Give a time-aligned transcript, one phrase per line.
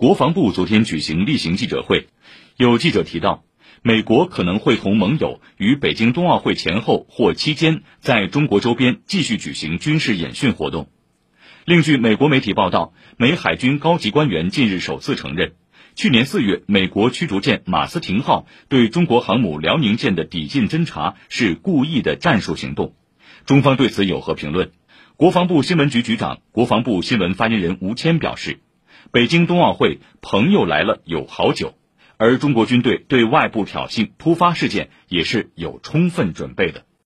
[0.00, 2.06] 国防部昨天举行例行记者会，
[2.56, 3.44] 有记者提到，
[3.82, 10.88] 美国可能会同盟友于北京冬奥会前后或期间，在中国周边继续举行军事演训活动。
[11.66, 15.52] 另据美国媒体报道，美海军高级官员近日首次承认，
[15.94, 22.94] 去年四月美国驱逐舰马斯廷号对中国航母辽宁舰的抵近侦察是故意的战术行动。
[23.44, 24.72] 中方对此有何评论？
[25.16, 28.60] 国防部新闻局局长、国防部新闻发言人吴谦表示，
[29.12, 31.74] 北京冬奥会朋友来了有好酒，
[32.16, 36.84] 而中国军队对外部挑衅突发事件也是有充分准备的。